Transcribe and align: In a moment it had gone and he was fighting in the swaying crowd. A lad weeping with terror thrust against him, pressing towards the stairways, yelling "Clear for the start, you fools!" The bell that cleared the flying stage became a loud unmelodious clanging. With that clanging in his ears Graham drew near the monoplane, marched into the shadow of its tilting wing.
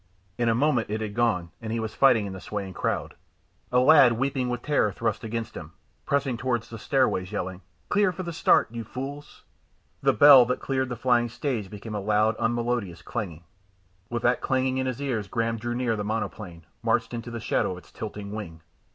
In 0.39 0.49
a 0.49 0.55
moment 0.55 0.89
it 0.89 0.99
had 0.99 1.13
gone 1.13 1.51
and 1.61 1.71
he 1.71 1.79
was 1.79 1.93
fighting 1.93 2.25
in 2.25 2.33
the 2.33 2.41
swaying 2.41 2.73
crowd. 2.73 3.13
A 3.71 3.77
lad 3.77 4.13
weeping 4.13 4.49
with 4.49 4.63
terror 4.63 4.91
thrust 4.91 5.23
against 5.23 5.53
him, 5.55 5.73
pressing 6.07 6.37
towards 6.37 6.71
the 6.71 6.79
stairways, 6.79 7.31
yelling 7.31 7.61
"Clear 7.87 8.11
for 8.11 8.23
the 8.23 8.33
start, 8.33 8.71
you 8.71 8.83
fools!" 8.83 9.43
The 10.01 10.11
bell 10.11 10.43
that 10.45 10.59
cleared 10.59 10.89
the 10.89 10.95
flying 10.95 11.29
stage 11.29 11.69
became 11.69 11.93
a 11.93 11.99
loud 11.99 12.35
unmelodious 12.39 13.03
clanging. 13.03 13.43
With 14.09 14.23
that 14.23 14.41
clanging 14.41 14.79
in 14.79 14.87
his 14.87 14.99
ears 14.99 15.27
Graham 15.27 15.57
drew 15.57 15.75
near 15.75 15.95
the 15.95 16.03
monoplane, 16.03 16.65
marched 16.81 17.13
into 17.13 17.29
the 17.29 17.39
shadow 17.39 17.73
of 17.73 17.77
its 17.77 17.91
tilting 17.91 18.31
wing. 18.31 18.61